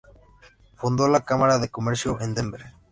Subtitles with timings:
[0.77, 2.63] Fundó la Cámara de Comercio de Denver.